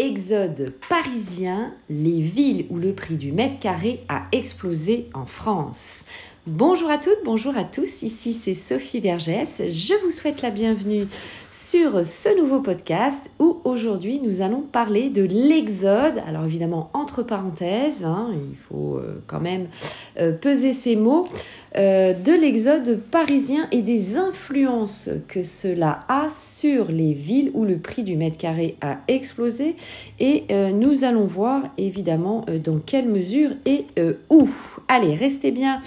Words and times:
exode 0.00 0.72
parisien, 0.88 1.74
les 1.90 2.20
villes 2.20 2.64
où 2.70 2.78
le 2.78 2.94
prix 2.94 3.16
du 3.16 3.32
mètre 3.32 3.58
carré 3.58 4.00
a 4.08 4.22
explosé 4.32 5.10
en 5.12 5.26
France. 5.26 6.04
Bonjour 6.46 6.88
à 6.88 6.96
toutes, 6.96 7.22
bonjour 7.22 7.54
à 7.54 7.64
tous, 7.64 8.02
ici 8.02 8.32
c'est 8.32 8.54
Sophie 8.54 9.00
Vergès. 9.00 9.58
Je 9.58 9.94
vous 10.02 10.10
souhaite 10.10 10.40
la 10.40 10.50
bienvenue 10.50 11.06
sur 11.50 12.04
ce 12.06 12.34
nouveau 12.40 12.60
podcast 12.60 13.30
où 13.38 13.58
aujourd'hui 13.64 14.20
nous 14.24 14.40
allons 14.40 14.62
parler 14.62 15.10
de 15.10 15.22
l'exode. 15.22 16.22
Alors 16.26 16.46
évidemment 16.46 16.90
entre 16.94 17.22
parenthèses, 17.22 18.06
hein, 18.06 18.30
il 18.32 18.56
faut 18.56 18.96
euh, 18.96 19.22
quand 19.26 19.40
même 19.40 19.68
euh, 20.18 20.32
peser 20.32 20.72
ces 20.72 20.96
mots, 20.96 21.28
euh, 21.76 22.12
de 22.12 22.32
l'exode 22.32 23.00
parisien 23.10 23.68
et 23.72 23.82
des 23.82 24.16
influences 24.16 25.10
que 25.28 25.42
cela 25.44 26.04
a 26.08 26.28
sur 26.30 26.90
les 26.90 27.12
villes 27.12 27.50
où 27.54 27.64
le 27.64 27.78
prix 27.78 28.02
du 28.02 28.16
mètre 28.16 28.38
carré 28.38 28.76
a 28.80 28.98
explosé 29.08 29.76
et 30.18 30.44
nous 30.72 31.04
allons 31.04 31.26
voir 31.26 31.62
évidemment 31.78 32.44
dans 32.64 32.78
quelle 32.78 33.08
mesure 33.08 33.50
et 33.66 33.86
où. 34.30 34.48
Allez, 34.88 35.14
restez 35.14 35.50
bien 35.50 35.80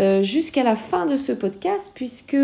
euh, 0.00 0.22
jusqu'à 0.22 0.62
la 0.62 0.76
fin 0.76 1.04
de 1.04 1.18
ce 1.18 1.32
podcast 1.32 1.92
puisque 1.94 2.36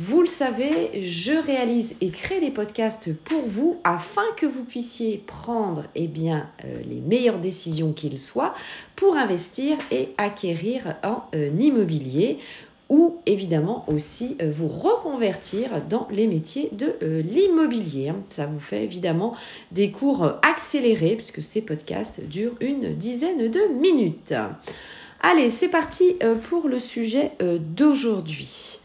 vous 0.00 0.20
le 0.20 0.28
savez, 0.28 1.02
je 1.02 1.32
réalise 1.32 1.96
et 2.00 2.10
crée 2.10 2.40
des 2.40 2.52
podcasts 2.52 3.12
pour 3.12 3.42
vous 3.44 3.78
afin 3.82 4.22
que 4.36 4.46
vous 4.46 4.62
puissiez 4.62 5.24
prendre 5.26 5.86
eh 5.96 6.06
bien, 6.06 6.48
euh, 6.64 6.80
les 6.88 7.00
meilleures 7.00 7.40
décisions 7.40 7.92
qu'ils 7.92 8.16
soient 8.16 8.54
pour 8.94 9.16
investir 9.16 9.76
et 9.90 10.10
acquérir 10.16 10.96
en 11.02 11.24
euh, 11.34 11.50
immobilier 11.58 12.38
ou 12.88 13.16
évidemment 13.26 13.84
aussi 13.88 14.38
vous 14.42 14.68
reconvertir 14.68 15.82
dans 15.90 16.08
les 16.10 16.26
métiers 16.26 16.70
de 16.72 16.94
l'immobilier. 17.02 18.08
Hein. 18.08 18.16
Ça 18.30 18.46
vous 18.46 18.60
fait 18.60 18.84
évidemment 18.84 19.34
des 19.72 19.90
cours 19.90 20.36
accélérés 20.40 21.16
puisque 21.16 21.42
ces 21.42 21.60
podcasts 21.60 22.24
durent 22.26 22.56
une 22.60 22.94
dizaine 22.94 23.50
de 23.50 23.74
minutes. 23.74 24.32
Allez, 25.20 25.50
c'est 25.50 25.68
parti 25.68 26.16
euh, 26.22 26.36
pour 26.36 26.68
le 26.68 26.78
sujet 26.78 27.32
euh, 27.42 27.58
d'aujourd'hui. 27.58 28.78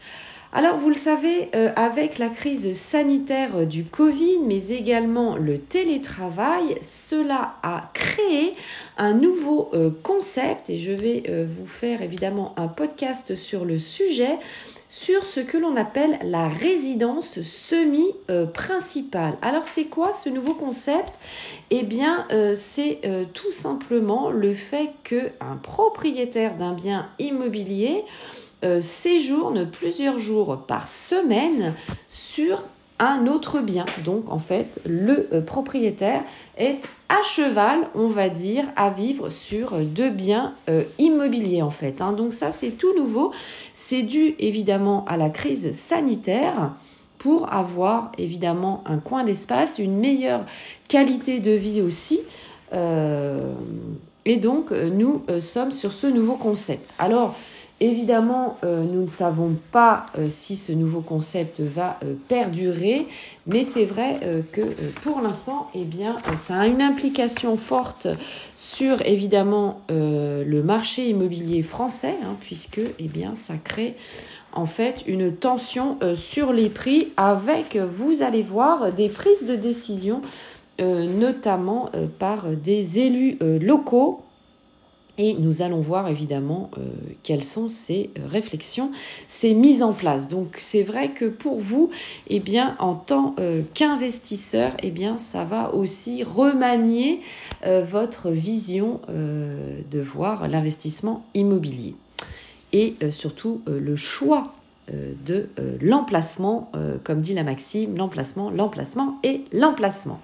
Alors, 0.56 0.78
vous 0.78 0.88
le 0.88 0.94
savez, 0.94 1.50
euh, 1.54 1.72
avec 1.74 2.18
la 2.18 2.28
crise 2.28 2.78
sanitaire 2.78 3.66
du 3.66 3.84
Covid, 3.84 4.38
mais 4.46 4.68
également 4.68 5.36
le 5.36 5.58
télétravail, 5.58 6.78
cela 6.80 7.56
a 7.62 7.90
créé 7.92 8.54
un 8.96 9.14
nouveau 9.14 9.72
concept 10.04 10.70
et 10.70 10.78
je 10.78 10.92
vais 10.92 11.24
vous 11.44 11.66
faire 11.66 12.02
évidemment 12.02 12.54
un 12.56 12.68
podcast 12.68 13.34
sur 13.34 13.64
le 13.64 13.78
sujet 13.78 14.38
sur 14.94 15.24
ce 15.24 15.40
que 15.40 15.56
l'on 15.58 15.76
appelle 15.76 16.18
la 16.22 16.46
résidence 16.46 17.40
semi-principale. 17.42 19.36
Alors 19.42 19.66
c'est 19.66 19.86
quoi 19.86 20.12
ce 20.12 20.28
nouveau 20.28 20.54
concept? 20.54 21.18
Eh 21.70 21.82
bien 21.82 22.26
euh, 22.30 22.54
c'est 22.56 23.00
euh, 23.04 23.24
tout 23.32 23.50
simplement 23.50 24.30
le 24.30 24.54
fait 24.54 24.90
qu'un 25.02 25.56
propriétaire 25.62 26.56
d'un 26.56 26.74
bien 26.74 27.08
immobilier 27.18 28.04
euh, 28.64 28.80
séjourne 28.80 29.66
plusieurs 29.66 30.18
jours 30.18 30.62
par 30.66 30.88
semaine 30.88 31.74
sur 32.08 32.64
un 32.98 33.26
autre 33.26 33.60
bien. 33.60 33.84
Donc 34.04 34.30
en 34.30 34.38
fait, 34.38 34.80
le 34.86 35.28
euh, 35.34 35.42
propriétaire 35.42 36.22
est 36.56 36.80
à 37.10 37.22
cheval, 37.22 37.80
on 37.94 38.06
va 38.06 38.30
dire, 38.30 38.64
à 38.76 38.88
vivre 38.88 39.28
sur 39.28 39.76
deux 39.76 40.08
biens 40.08 40.54
euh, 40.70 40.84
immobiliers 40.98 41.60
en 41.60 41.68
fait. 41.70 42.00
Hein. 42.00 42.12
Donc 42.12 42.32
ça, 42.32 42.50
c'est 42.50 42.70
tout 42.70 42.94
nouveau. 42.96 43.32
C'est 43.74 44.02
dû 44.02 44.34
évidemment 44.38 45.04
à 45.08 45.18
la 45.18 45.28
crise 45.28 45.72
sanitaire 45.72 46.72
pour 47.18 47.52
avoir 47.52 48.12
évidemment 48.16 48.82
un 48.86 48.96
coin 48.96 49.24
d'espace, 49.24 49.78
une 49.78 49.98
meilleure 49.98 50.46
qualité 50.88 51.40
de 51.40 51.50
vie 51.50 51.82
aussi. 51.82 52.20
Et 54.26 54.36
donc, 54.36 54.72
nous 54.72 55.22
sommes 55.40 55.70
sur 55.70 55.92
ce 55.92 56.08
nouveau 56.08 56.34
concept. 56.34 56.90
Alors, 56.98 57.36
Évidemment, 57.80 58.56
euh, 58.62 58.84
nous 58.84 59.02
ne 59.02 59.08
savons 59.08 59.56
pas 59.72 60.06
euh, 60.16 60.28
si 60.28 60.54
ce 60.54 60.70
nouveau 60.70 61.00
concept 61.00 61.58
va 61.58 61.98
euh, 62.04 62.14
perdurer, 62.28 63.08
mais 63.48 63.64
c'est 63.64 63.84
vrai 63.84 64.20
que 64.52 64.62
pour 65.02 65.20
l'instant, 65.20 65.68
eh 65.74 65.82
bien, 65.84 66.16
ça 66.36 66.60
a 66.60 66.66
une 66.66 66.80
implication 66.80 67.56
forte 67.56 68.06
sur 68.54 69.04
évidemment 69.04 69.80
le 69.90 70.62
marché 70.62 71.10
immobilier 71.10 71.62
français, 71.62 72.14
hein, 72.22 72.36
puisque 72.40 72.80
eh 72.98 73.08
bien, 73.08 73.34
ça 73.34 73.54
crée 73.62 73.96
en 74.52 74.64
fait 74.64 75.04
une 75.06 75.34
tension 75.34 75.98
sur 76.16 76.54
les 76.54 76.70
prix 76.70 77.08
avec, 77.18 77.76
vous 77.76 78.22
allez 78.22 78.42
voir, 78.42 78.92
des 78.92 79.10
prises 79.10 79.46
de 79.46 79.56
décision, 79.56 80.22
notamment 80.78 81.90
par 82.18 82.46
des 82.46 82.98
élus 82.98 83.36
locaux 83.60 84.23
et 85.18 85.34
nous 85.34 85.62
allons 85.62 85.80
voir 85.80 86.08
évidemment 86.08 86.70
euh, 86.76 86.80
quelles 87.22 87.44
sont 87.44 87.68
ces 87.68 88.10
euh, 88.18 88.26
réflexions, 88.26 88.90
ces 89.28 89.54
mises 89.54 89.82
en 89.82 89.92
place. 89.92 90.28
Donc 90.28 90.56
c'est 90.60 90.82
vrai 90.82 91.10
que 91.10 91.26
pour 91.26 91.60
vous, 91.60 91.90
eh 92.28 92.40
bien, 92.40 92.76
en 92.78 92.94
tant 92.94 93.34
euh, 93.38 93.62
qu'investisseur, 93.74 94.72
eh 94.82 94.90
bien, 94.90 95.18
ça 95.18 95.44
va 95.44 95.74
aussi 95.74 96.22
remanier 96.22 97.20
votre 97.64 98.30
vision 98.30 99.00
de 99.08 100.00
voir 100.00 100.48
l'investissement 100.48 101.24
immobilier 101.34 101.94
et 102.72 102.96
surtout 103.10 103.62
le 103.66 103.96
choix 103.96 104.44
de 104.92 105.48
euh, 105.58 105.76
l'emplacement, 105.80 106.70
euh, 106.74 106.98
comme 107.02 107.20
dit 107.20 107.34
la 107.34 107.42
maxime, 107.42 107.96
l'emplacement, 107.96 108.50
l'emplacement 108.50 109.18
et 109.22 109.44
l'emplacement. 109.52 110.20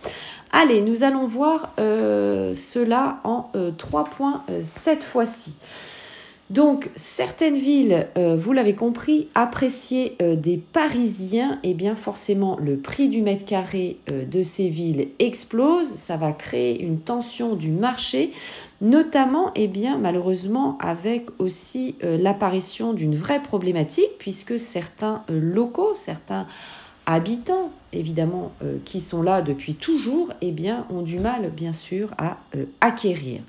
Allez, 0.53 0.83
nous 0.83 1.03
allons 1.03 1.27
voir 1.27 1.73
cela 1.79 3.21
en 3.25 3.51
trois 3.79 4.05
points 4.05 4.43
cette 4.63 5.05
fois-ci. 5.05 5.55
Donc, 6.51 6.91
certaines 6.97 7.57
villes, 7.57 8.09
vous 8.17 8.53
l'avez 8.53 8.75
compris, 8.75 9.29
appréciées 9.37 10.17
des 10.21 10.57
Parisiens, 10.57 11.61
et 11.63 11.71
eh 11.71 11.75
bien 11.75 11.95
forcément 11.95 12.59
le 12.61 12.77
prix 12.77 13.09
du 13.09 13.23
mètre 13.23 13.45
carré 13.45 13.99
de 14.09 14.43
ces 14.43 14.69
villes 14.69 15.09
explose. 15.21 15.87
Ça 15.87 16.17
va 16.17 16.33
créer 16.33 16.83
une 16.83 16.99
tension 16.99 17.55
du 17.55 17.71
marché 17.71 18.33
notamment 18.81 19.51
et 19.55 19.65
eh 19.65 19.69
bien 19.69 19.99
malheureusement 19.99 20.79
avec 20.81 21.29
aussi 21.39 21.97
euh, 22.03 22.17
l'apparition 22.19 22.93
d'une 22.93 23.15
vraie 23.15 23.43
problématique 23.43 24.11
puisque 24.19 24.59
certains 24.59 25.23
euh, 25.31 25.39
locaux, 25.39 25.95
certains 25.95 26.47
habitants 27.07 27.73
évidemment 27.93 28.53
euh, 28.63 28.79
qui 28.85 29.01
sont 29.01 29.23
là 29.23 29.43
depuis 29.43 29.75
toujours 29.75 30.33
eh 30.41 30.51
bien 30.51 30.87
ont 30.89 31.03
du 31.03 31.19
mal 31.19 31.51
bien 31.51 31.73
sûr 31.73 32.13
à 32.17 32.39
acquérir. 32.81 33.41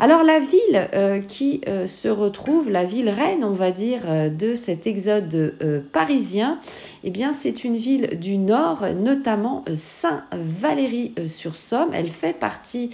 Alors 0.00 0.22
la 0.22 0.38
ville 0.38 0.88
euh, 0.94 1.20
qui 1.20 1.60
euh, 1.66 1.88
se 1.88 2.06
retrouve, 2.06 2.70
la 2.70 2.84
ville 2.84 3.08
reine, 3.08 3.42
on 3.42 3.50
va 3.50 3.72
dire, 3.72 4.02
euh, 4.06 4.28
de 4.28 4.54
cet 4.54 4.86
exode 4.86 5.54
parisien, 5.92 6.60
eh 7.02 7.10
bien 7.10 7.32
c'est 7.32 7.64
une 7.64 7.76
ville 7.76 8.20
du 8.20 8.38
Nord, 8.38 8.84
notamment 8.94 9.64
Saint-Valéry-sur-Somme. 9.72 11.88
Elle 11.92 12.10
fait 12.10 12.32
partie 12.32 12.90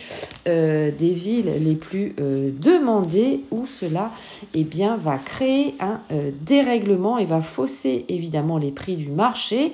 des 0.47 0.95
villes 0.99 1.53
les 1.59 1.75
plus 1.75 2.15
demandées 2.17 3.43
où 3.51 3.67
cela 3.67 4.11
eh 4.55 4.65
bien, 4.65 4.97
va 4.97 5.19
créer 5.19 5.75
un 5.81 6.01
dérèglement 6.43 7.19
et 7.19 7.25
va 7.25 7.41
fausser 7.41 8.05
évidemment 8.09 8.59
les 8.59 8.71
prix 8.71 8.95
du 8.97 9.11
marché. 9.11 9.73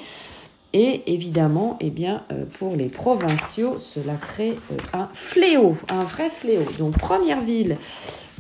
Et 0.73 1.13
évidemment, 1.13 1.77
eh 1.81 1.91
bien, 1.91 2.23
euh, 2.31 2.45
pour 2.59 2.77
les 2.77 2.89
provinciaux, 2.89 3.79
cela 3.81 4.15
crée 4.15 4.57
euh, 4.71 4.77
un 4.93 5.09
fléau, 5.13 5.77
un 5.89 6.05
vrai 6.05 6.31
fléau. 6.31 6.65
Donc, 6.79 6.97
première 6.97 7.41
ville, 7.41 7.77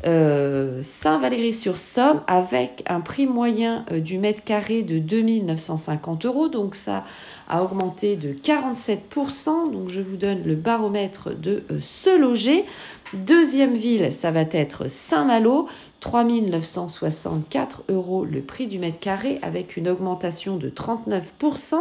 euh, 0.06 0.80
Saint-Valéry-sur-Somme, 0.82 2.22
avec 2.26 2.82
un 2.86 3.00
prix 3.00 3.26
moyen 3.26 3.84
du 3.92 4.18
mètre 4.18 4.42
carré 4.44 4.82
de 4.82 4.98
2950 4.98 6.26
euros. 6.26 6.48
Donc, 6.48 6.74
ça 6.74 7.04
a 7.48 7.62
augmenté 7.62 8.16
de 8.16 8.32
47%. 8.32 9.70
Donc, 9.72 9.88
je 9.88 10.00
vous 10.00 10.16
donne 10.16 10.42
le 10.44 10.54
baromètre 10.54 11.36
de 11.36 11.62
se 11.80 12.18
loger. 12.18 12.64
Deuxième 13.12 13.74
ville, 13.74 14.12
ça 14.12 14.30
va 14.30 14.42
être 14.52 14.88
Saint-Malo, 14.88 15.66
3964 15.98 17.82
euros 17.88 18.24
le 18.24 18.40
prix 18.40 18.66
du 18.68 18.78
mètre 18.78 19.00
carré 19.00 19.38
avec 19.42 19.76
une 19.76 19.88
augmentation 19.88 20.56
de 20.56 20.70
39%. 20.70 21.74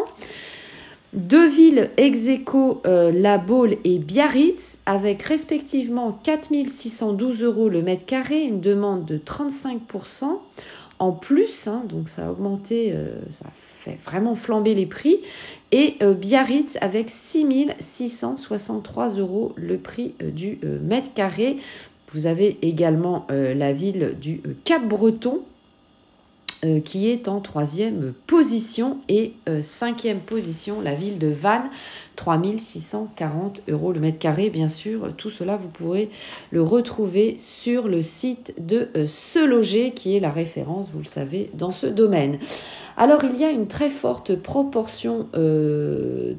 Deux 1.13 1.49
villes 1.49 1.89
ex 1.97 2.27
euh, 2.85 3.11
La 3.11 3.39
Baule 3.39 3.77
et 3.83 3.97
Biarritz, 3.97 4.77
avec 4.85 5.23
respectivement 5.23 6.11
4612 6.23 7.41
euros 7.41 7.67
le 7.67 7.81
mètre 7.81 8.05
carré, 8.05 8.43
une 8.43 8.61
demande 8.61 9.05
de 9.05 9.17
35% 9.17 10.25
en 10.99 11.11
plus, 11.11 11.67
hein, 11.67 11.83
donc 11.87 12.09
ça 12.09 12.27
a 12.27 12.31
augmenté, 12.31 12.91
euh, 12.93 13.21
ça 13.31 13.47
fait 13.79 13.97
vraiment 14.05 14.35
flamber 14.35 14.75
les 14.75 14.85
prix. 14.85 15.17
Et 15.71 15.95
euh, 16.03 16.13
Biarritz 16.13 16.77
avec 16.81 17.09
6663 17.09 19.15
euros 19.15 19.53
le 19.55 19.77
prix 19.77 20.13
du 20.21 20.59
mètre 20.83 21.11
carré. 21.13 21.57
Vous 22.13 22.27
avez 22.27 22.59
également 22.61 23.25
la 23.29 23.71
ville 23.71 24.15
du 24.19 24.41
Cap-Breton 24.63 25.41
euh, 26.65 26.81
qui 26.81 27.09
est 27.09 27.29
en 27.29 27.39
troisième 27.39 28.13
position 28.27 28.97
et 29.07 29.31
euh, 29.47 29.61
cinquième 29.61 30.19
position 30.19 30.81
la 30.81 30.93
ville 30.93 31.17
de 31.17 31.29
Vannes, 31.29 31.69
3640 32.17 33.61
euros 33.69 33.93
le 33.93 34.01
mètre 34.01 34.19
carré. 34.19 34.49
Bien 34.49 34.67
sûr, 34.67 35.15
tout 35.15 35.29
cela, 35.29 35.55
vous 35.55 35.69
pourrez 35.69 36.09
le 36.51 36.61
retrouver 36.61 37.37
sur 37.37 37.87
le 37.87 38.01
site 38.01 38.53
de 38.59 38.89
euh, 38.97 39.05
Se 39.05 39.39
Loger, 39.39 39.91
qui 39.91 40.17
est 40.17 40.19
la 40.19 40.31
référence, 40.31 40.87
vous 40.93 40.99
le 40.99 41.07
savez, 41.07 41.49
dans 41.53 41.71
ce 41.71 41.87
domaine. 41.87 42.39
Alors, 42.97 43.23
il 43.23 43.39
y 43.39 43.45
a 43.45 43.51
une 43.51 43.67
très 43.67 43.89
forte 43.89 44.35
proportion 44.35 45.29
de 45.33 46.35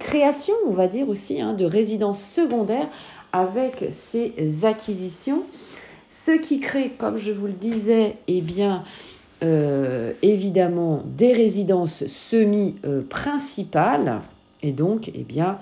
création, 0.00 0.54
on 0.66 0.72
va 0.72 0.88
dire 0.88 1.08
aussi, 1.08 1.40
hein, 1.40 1.52
de 1.52 1.64
résidences 1.64 2.24
secondaires 2.24 2.88
avec 3.32 3.84
ces 3.92 4.64
acquisitions. 4.64 5.44
Ce 6.10 6.32
qui 6.32 6.58
crée, 6.58 6.90
comme 6.98 7.18
je 7.18 7.30
vous 7.30 7.46
le 7.46 7.52
disais, 7.52 8.16
eh 8.26 8.40
bien, 8.40 8.82
euh, 9.42 10.12
évidemment 10.22 11.02
des 11.16 11.32
résidences 11.32 12.06
semi-principales. 12.06 14.20
et 14.64 14.72
donc, 14.72 15.12
eh 15.14 15.22
bien, 15.22 15.60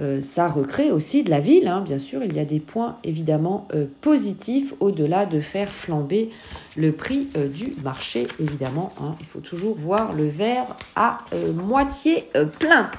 euh, 0.00 0.22
ça 0.22 0.46
recrée 0.46 0.92
aussi 0.92 1.24
de 1.24 1.30
la 1.30 1.40
ville. 1.40 1.66
Hein. 1.66 1.80
Bien 1.80 1.98
sûr, 1.98 2.22
il 2.22 2.34
y 2.34 2.38
a 2.38 2.44
des 2.44 2.60
points 2.60 2.98
évidemment 3.02 3.66
euh, 3.74 3.86
positifs 4.00 4.74
au-delà 4.78 5.26
de 5.26 5.40
faire 5.40 5.70
flamber 5.70 6.30
le 6.76 6.92
prix 6.92 7.26
du 7.52 7.74
marché. 7.82 8.28
Évidemment, 8.38 8.92
hein. 9.02 9.16
il 9.18 9.26
faut 9.26 9.40
toujours 9.40 9.74
voir 9.74 10.12
le 10.12 10.28
verre 10.28 10.76
à 10.94 11.18
moitié 11.52 12.28
plein. 12.60 12.92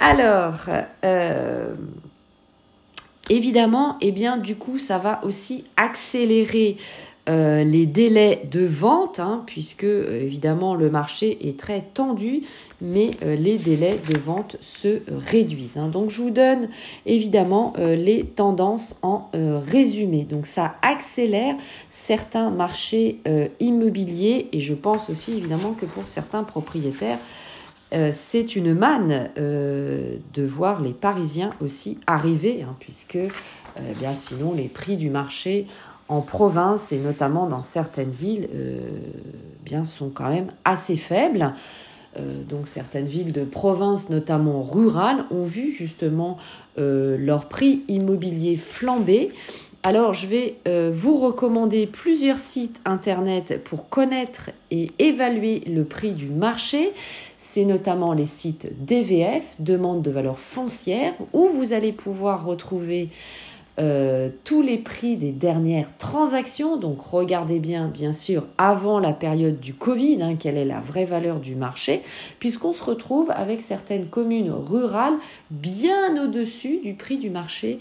Alors, 0.00 0.54
évidemment, 3.28 3.98
eh 4.00 4.12
bien, 4.12 4.38
du 4.38 4.56
coup, 4.56 4.78
ça 4.78 4.96
va 4.98 5.22
aussi 5.24 5.66
accélérer 5.76 6.78
euh, 7.28 7.64
les 7.64 7.86
délais 7.86 8.46
de 8.52 8.64
vente, 8.64 9.18
hein, 9.18 9.42
puisque 9.46 9.82
euh, 9.82 10.22
évidemment 10.22 10.76
le 10.76 10.90
marché 10.90 11.48
est 11.48 11.58
très 11.58 11.82
tendu, 11.82 12.42
mais 12.80 13.10
euh, 13.24 13.34
les 13.34 13.58
délais 13.58 13.98
de 14.08 14.16
vente 14.16 14.56
se 14.60 15.00
réduisent. 15.08 15.76
Hein. 15.76 15.88
Donc 15.88 16.10
je 16.10 16.22
vous 16.22 16.30
donne 16.30 16.68
évidemment 17.04 17.72
les 17.78 18.24
tendances 18.24 18.94
en 19.02 19.28
résumé. 19.32 20.22
Donc 20.22 20.46
ça 20.46 20.76
accélère 20.82 21.56
certains 21.88 22.50
marchés 22.50 23.20
immobiliers 23.60 24.48
et 24.52 24.60
je 24.60 24.74
pense 24.74 25.10
aussi 25.10 25.32
évidemment 25.32 25.72
que 25.72 25.86
pour 25.86 26.06
certains 26.06 26.44
propriétaires, 26.44 27.18
c'est 28.12 28.56
une 28.56 28.74
manne 28.74 29.30
de 29.36 30.42
voir 30.44 30.80
les 30.80 30.92
Parisiens 30.92 31.50
aussi 31.60 31.98
arriver, 32.06 32.62
hein, 32.62 32.76
puisque 32.78 33.18
bien 33.98 34.14
sinon 34.14 34.52
les 34.54 34.68
prix 34.68 34.96
du 34.96 35.10
marché 35.10 35.66
en 36.08 36.20
province 36.20 36.92
et 36.92 36.98
notamment 36.98 37.46
dans 37.46 37.62
certaines 37.62 38.10
villes 38.10 38.48
euh, 38.54 38.78
bien 39.64 39.84
sont 39.84 40.10
quand 40.10 40.28
même 40.28 40.48
assez 40.64 40.96
faibles. 40.96 41.52
Euh, 42.18 42.42
donc 42.44 42.68
certaines 42.68 43.06
villes 43.06 43.32
de 43.32 43.44
province, 43.44 44.08
notamment 44.08 44.62
rurales, 44.62 45.24
ont 45.30 45.44
vu 45.44 45.72
justement 45.72 46.38
euh, 46.78 47.16
leur 47.18 47.46
prix 47.46 47.82
immobilier 47.88 48.56
flamber. 48.56 49.32
Alors 49.82 50.14
je 50.14 50.26
vais 50.26 50.56
vous 50.92 51.16
recommander 51.20 51.86
plusieurs 51.86 52.40
sites 52.40 52.80
internet 52.84 53.62
pour 53.62 53.88
connaître 53.88 54.50
et 54.72 54.90
évaluer 54.98 55.60
le 55.60 55.84
prix 55.84 56.10
du 56.10 56.26
marché. 56.26 56.92
C'est 57.38 57.64
notamment 57.64 58.12
les 58.12 58.26
sites 58.26 58.66
DVF, 58.84 59.44
demande 59.60 60.02
de 60.02 60.10
valeur 60.10 60.40
foncière, 60.40 61.14
où 61.32 61.46
vous 61.46 61.72
allez 61.72 61.92
pouvoir 61.92 62.44
retrouver 62.44 63.10
euh, 63.78 64.30
tous 64.44 64.62
les 64.62 64.78
prix 64.78 65.16
des 65.16 65.32
dernières 65.32 65.94
transactions. 65.98 66.76
Donc 66.76 67.00
regardez 67.02 67.60
bien, 67.60 67.88
bien 67.88 68.12
sûr, 68.12 68.46
avant 68.56 68.98
la 68.98 69.12
période 69.12 69.60
du 69.60 69.74
Covid, 69.74 70.22
hein, 70.22 70.36
quelle 70.38 70.56
est 70.56 70.64
la 70.64 70.80
vraie 70.80 71.04
valeur 71.04 71.40
du 71.40 71.54
marché, 71.54 72.02
puisqu'on 72.38 72.72
se 72.72 72.82
retrouve 72.82 73.30
avec 73.30 73.60
certaines 73.60 74.06
communes 74.06 74.50
rurales 74.50 75.18
bien 75.50 76.22
au-dessus 76.22 76.80
du 76.82 76.94
prix 76.94 77.18
du 77.18 77.28
marché 77.28 77.78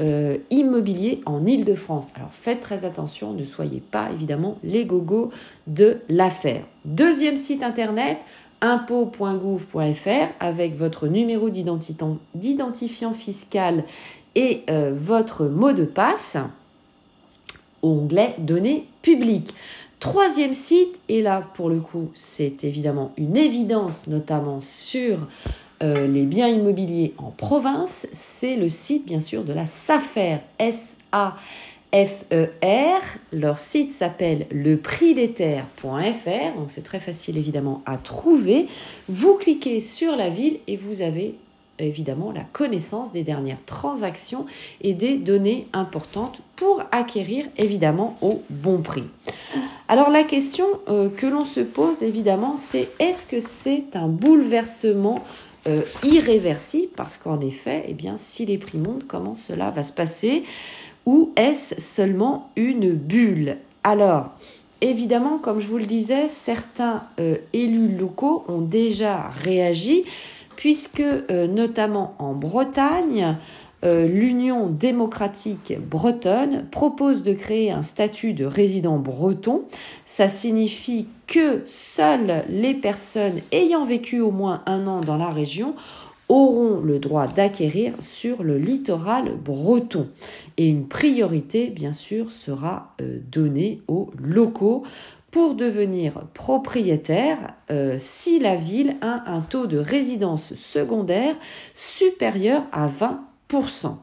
euh, 0.00 0.36
immobilier 0.50 1.22
en 1.26 1.44
Ile-de-France. 1.44 2.10
Alors 2.14 2.30
faites 2.32 2.60
très 2.60 2.84
attention, 2.84 3.32
ne 3.32 3.44
soyez 3.44 3.80
pas 3.80 4.10
évidemment 4.12 4.58
les 4.62 4.84
gogos 4.84 5.30
de 5.66 5.98
l'affaire. 6.08 6.62
Deuxième 6.84 7.36
site 7.36 7.64
internet, 7.64 8.18
impôt.gouv.fr 8.60 10.28
avec 10.40 10.76
votre 10.76 11.08
numéro 11.08 11.50
d'identifiant 11.50 13.12
fiscal 13.12 13.84
euh, 14.68 14.92
votre 14.94 15.46
mot 15.46 15.72
de 15.72 15.84
passe, 15.84 16.36
onglet 17.82 18.34
données 18.38 18.86
publiques. 19.02 19.54
Troisième 20.00 20.54
site, 20.54 20.98
et 21.08 21.22
là 21.22 21.42
pour 21.54 21.68
le 21.68 21.80
coup 21.80 22.10
c'est 22.14 22.62
évidemment 22.62 23.12
une 23.16 23.36
évidence 23.36 24.06
notamment 24.06 24.60
sur 24.60 25.18
euh, 25.82 26.06
les 26.06 26.22
biens 26.22 26.48
immobiliers 26.48 27.14
en 27.18 27.30
province, 27.30 28.06
c'est 28.12 28.56
le 28.56 28.68
site 28.68 29.06
bien 29.06 29.20
sûr 29.20 29.44
de 29.44 29.52
la 29.52 29.66
SAFER, 29.66 30.38
S-A. 30.58 31.36
F-E-R, 31.90 33.00
leur 33.32 33.58
site 33.58 33.94
s'appelle 33.94 34.46
leprixdesterres.fr, 34.50 36.58
donc 36.58 36.70
c'est 36.70 36.82
très 36.82 37.00
facile 37.00 37.38
évidemment 37.38 37.80
à 37.86 37.96
trouver. 37.96 38.66
Vous 39.08 39.36
cliquez 39.36 39.80
sur 39.80 40.14
la 40.14 40.28
ville 40.28 40.58
et 40.66 40.76
vous 40.76 41.00
avez 41.00 41.36
évidemment 41.78 42.32
la 42.32 42.44
connaissance 42.44 43.12
des 43.12 43.22
dernières 43.22 43.64
transactions 43.64 44.46
et 44.80 44.94
des 44.94 45.16
données 45.16 45.66
importantes 45.72 46.40
pour 46.56 46.82
acquérir 46.92 47.46
évidemment 47.56 48.16
au 48.20 48.42
bon 48.50 48.82
prix. 48.82 49.04
Alors 49.88 50.10
la 50.10 50.24
question 50.24 50.66
euh, 50.88 51.08
que 51.08 51.26
l'on 51.26 51.44
se 51.44 51.60
pose 51.60 52.02
évidemment 52.02 52.56
c'est 52.56 52.88
est-ce 52.98 53.26
que 53.26 53.40
c'est 53.40 53.94
un 53.94 54.08
bouleversement 54.08 55.22
euh, 55.66 55.82
irréversible? 56.04 56.92
Parce 56.96 57.16
qu'en 57.16 57.40
effet, 57.40 57.84
eh 57.88 57.94
bien, 57.94 58.16
si 58.16 58.46
les 58.46 58.58
prix 58.58 58.78
montent, 58.78 59.06
comment 59.06 59.34
cela 59.34 59.70
va 59.70 59.82
se 59.82 59.92
passer? 59.92 60.44
Ou 61.04 61.32
est-ce 61.36 61.80
seulement 61.80 62.50
une 62.56 62.94
bulle? 62.94 63.58
Alors, 63.82 64.30
évidemment, 64.80 65.38
comme 65.38 65.60
je 65.60 65.66
vous 65.66 65.78
le 65.78 65.86
disais, 65.86 66.28
certains 66.28 67.02
euh, 67.18 67.36
élus 67.52 67.96
locaux 67.96 68.44
ont 68.48 68.60
déjà 68.60 69.28
réagi 69.42 70.04
puisque 70.58 70.98
euh, 71.00 71.46
notamment 71.46 72.16
en 72.18 72.34
Bretagne, 72.34 73.36
euh, 73.84 74.08
l'Union 74.08 74.66
démocratique 74.66 75.74
bretonne 75.80 76.66
propose 76.72 77.22
de 77.22 77.32
créer 77.32 77.70
un 77.70 77.82
statut 77.82 78.32
de 78.32 78.44
résident 78.44 78.98
breton. 78.98 79.62
Ça 80.04 80.26
signifie 80.26 81.06
que 81.28 81.62
seules 81.64 82.42
les 82.48 82.74
personnes 82.74 83.40
ayant 83.52 83.84
vécu 83.84 84.18
au 84.18 84.32
moins 84.32 84.62
un 84.66 84.88
an 84.88 85.00
dans 85.00 85.16
la 85.16 85.30
région 85.30 85.76
auront 86.28 86.80
le 86.80 86.98
droit 86.98 87.28
d'acquérir 87.28 87.92
sur 88.00 88.42
le 88.42 88.58
littoral 88.58 89.36
breton. 89.36 90.08
Et 90.56 90.66
une 90.66 90.88
priorité, 90.88 91.68
bien 91.68 91.92
sûr, 91.92 92.32
sera 92.32 92.94
euh, 93.00 93.20
donnée 93.30 93.80
aux 93.86 94.10
locaux 94.20 94.82
pour 95.30 95.54
devenir 95.54 96.26
propriétaire 96.32 97.54
euh, 97.70 97.96
si 97.98 98.38
la 98.38 98.56
ville 98.56 98.96
a 99.02 99.30
un 99.30 99.40
taux 99.40 99.66
de 99.66 99.78
résidence 99.78 100.54
secondaire 100.54 101.36
supérieur 101.74 102.62
à 102.72 102.88
20%. 102.88 103.96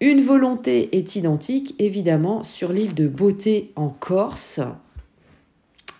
Une 0.00 0.20
volonté 0.20 0.96
est 0.96 1.16
identique 1.16 1.74
évidemment 1.78 2.42
sur 2.42 2.72
l'île 2.72 2.94
de 2.94 3.08
Beauté 3.08 3.72
en 3.76 3.88
Corse. 3.88 4.60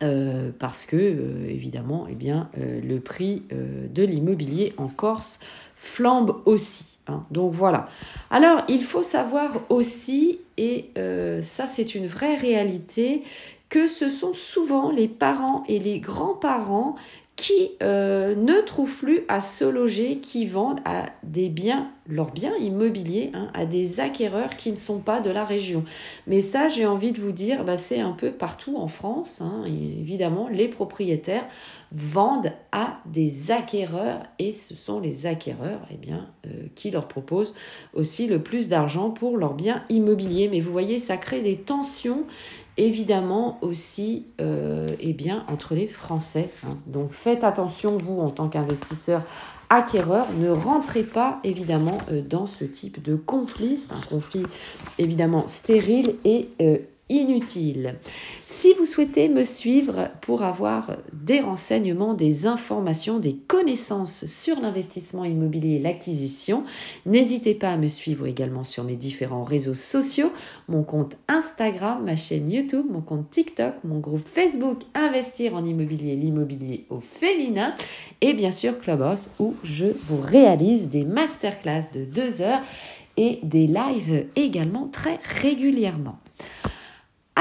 Euh, 0.03 0.51
parce 0.59 0.85
que 0.85 0.97
euh, 0.97 1.49
évidemment 1.49 2.07
eh 2.11 2.17
bien, 2.17 2.51
le 2.57 2.99
prix 2.99 3.45
de 3.51 4.03
l'immobilier 4.03 4.75
en 4.77 4.89
Corse 4.89 5.39
flambe 5.77 6.43
aussi. 6.45 6.99
Hein. 7.07 7.25
Donc 7.31 7.53
voilà. 7.53 7.89
Alors 8.31 8.65
il 8.69 8.83
faut 8.83 9.05
savoir 9.05 9.61
aussi, 9.71 10.41
et 10.59 10.91
ça 11.41 11.67
c'est 11.67 11.95
une 11.95 12.07
vraie 12.07 12.37
réalité, 12.37 13.23
que 13.73 13.89
ce 13.89 14.11
sont 14.11 14.35
souvent 14.35 14.91
les 14.91 15.09
parents 15.09 15.65
et 15.67 15.79
les 15.79 15.99
grands-parents 15.99 16.95
qui 17.37 17.71
euh, 17.83 18.35
ne 18.37 18.61
trouvent 18.61 18.99
plus 18.99 19.23
à 19.29 19.41
se 19.41 19.65
loger, 19.65 20.19
qui 20.19 20.47
vendent 20.47 20.81
à 20.85 21.07
des 21.23 21.49
biens, 21.49 21.91
leurs 22.07 22.31
biens 22.31 22.55
immobiliers, 22.59 23.31
hein, 23.33 23.49
à 23.55 23.65
des 23.65 23.99
acquéreurs 23.99 24.57
qui 24.57 24.71
ne 24.71 24.77
sont 24.77 24.99
pas 25.01 25.21
de 25.21 25.31
la 25.31 25.45
région. 25.45 25.85
Mais 26.27 26.43
ça, 26.43 26.69
j'ai 26.69 26.85
envie 26.85 27.13
de 27.13 27.21
vous 27.21 27.33
dire, 27.33 27.65
bah, 27.65 27.79
c'est 27.79 28.01
un 28.01 28.13
peu 28.13 28.31
partout 28.31 28.77
en 28.77 28.89
France. 28.89 29.41
Hein, 29.41 29.65
évidemment, 29.67 30.49
les 30.49 30.69
propriétaires 30.69 31.47
vendent 31.91 32.53
à 32.71 32.99
des 33.07 33.51
acquéreurs 33.51 34.23
et 34.39 34.53
ce 34.53 34.75
sont 34.75 35.01
les 35.01 35.27
acquéreurs 35.27 35.81
eh 35.91 36.13
euh, 36.13 36.67
qui 36.75 36.91
leur 36.91 37.09
proposent 37.09 37.55
aussi 37.93 38.27
le 38.27 38.43
plus 38.43 38.69
d'argent 38.69 39.11
pour 39.11 39.37
leurs 39.37 39.55
biens 39.55 39.83
immobiliers. 39.89 40.49
Mais 40.49 40.61
vous 40.61 40.71
voyez, 40.71 40.99
ça 40.99 41.17
crée 41.17 41.41
des 41.41 41.57
tensions 41.57 42.25
évidemment 42.77 43.59
aussi 43.61 44.27
euh, 44.41 44.95
eh 45.01 45.13
bien, 45.13 45.45
entre 45.49 45.75
les 45.75 45.87
Français. 45.87 46.51
Hein. 46.67 46.77
Donc 46.87 47.13
faites 47.13 47.45
attention, 47.45 47.97
vous, 47.97 48.21
en 48.21 48.31
tant 48.31 48.49
qu'investisseur 48.49 49.23
acquéreur, 49.69 50.27
ne 50.39 50.51
rentrez 50.51 51.03
pas 51.03 51.41
évidemment 51.45 51.99
euh, 52.11 52.21
dans 52.23 52.47
ce 52.47 52.65
type 52.65 53.03
de 53.03 53.17
conflit. 53.17 53.79
C'est 53.79 53.95
un 53.95 54.01
conflit 54.09 54.45
évidemment 54.99 55.47
stérile 55.47 56.17
et 56.25 56.49
euh, 56.61 56.79
inutile. 57.09 57.97
Si 58.47 58.73
vous 58.79 58.87
souhaitez 58.87 59.29
me 59.29 59.45
suivre 59.45 60.09
pour 60.21 60.43
avoir 60.43 60.97
des 61.13 61.41
renseignements, 61.41 62.15
des 62.15 62.47
informations, 62.47 63.19
des 63.19 63.35
connaissances 63.35 64.25
sur 64.27 64.61
l'investissement 64.61 65.25
immobilier 65.25 65.77
et 65.77 65.79
l'acquisition, 65.79 66.65
n'hésitez 67.05 67.55
pas 67.55 67.73
à 67.73 67.77
me 67.77 67.89
suivre 67.89 68.27
également 68.27 68.65
sur 68.65 68.85
mes 68.85 68.97
différents 68.97 69.45
réseaux 69.45 69.75
sociaux, 69.75 70.33
mon 70.69 70.83
compte 70.83 71.17
Instagram, 71.29 72.03
ma 72.05 72.17
chaîne 72.17 72.51
YouTube, 72.51 72.87
mon 72.91 73.03
compte 73.03 73.31
TikTok, 73.31 73.75
mon 73.85 73.99
groupe 73.99 74.27
Facebook 74.27 74.81
Investir 74.95 75.55
en 75.55 75.65
immobilier, 75.65 76.17
l'immobilier 76.17 76.87
au 76.89 77.01
féminin 77.01 77.75
et 78.21 78.33
bien 78.33 78.51
sûr 78.51 78.79
Clubhouse 78.79 79.29
où 79.39 79.55
je 79.65 79.87
vous 80.09 80.21
réalise 80.21 80.89
des 80.89 81.05
masterclass 81.05 81.91
de 81.93 82.05
deux 82.05 82.41
heures 82.41 82.63
et 83.17 83.41
des 83.43 83.67
lives 83.67 84.27
également 84.37 84.89
très 84.89 85.19
régulièrement. 85.43 86.19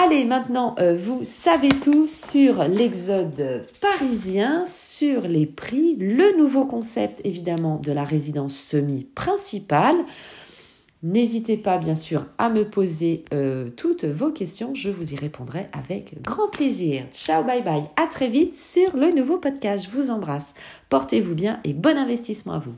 Allez, 0.03 0.25
maintenant, 0.25 0.73
euh, 0.79 0.97
vous 0.97 1.23
savez 1.23 1.69
tout 1.69 2.07
sur 2.07 2.63
l'exode 2.63 3.65
parisien, 3.81 4.65
sur 4.65 5.21
les 5.27 5.45
prix, 5.45 5.95
le 5.95 6.35
nouveau 6.39 6.65
concept 6.65 7.21
évidemment 7.23 7.77
de 7.77 7.91
la 7.91 8.03
résidence 8.03 8.55
semi-principale. 8.55 9.97
N'hésitez 11.03 11.55
pas 11.55 11.77
bien 11.77 11.93
sûr 11.93 12.25
à 12.39 12.49
me 12.49 12.63
poser 12.63 13.25
euh, 13.31 13.69
toutes 13.69 14.05
vos 14.05 14.31
questions, 14.31 14.73
je 14.73 14.89
vous 14.89 15.13
y 15.13 15.15
répondrai 15.17 15.67
avec 15.71 16.19
grand 16.23 16.47
plaisir. 16.47 17.03
Ciao, 17.11 17.43
bye 17.43 17.61
bye, 17.61 17.83
à 17.95 18.07
très 18.07 18.27
vite 18.27 18.57
sur 18.57 18.97
le 18.97 19.11
nouveau 19.11 19.37
podcast. 19.37 19.85
Je 19.85 19.95
vous 19.95 20.09
embrasse, 20.09 20.55
portez-vous 20.89 21.35
bien 21.35 21.59
et 21.63 21.73
bon 21.73 21.95
investissement 21.95 22.53
à 22.53 22.59
vous. 22.59 22.73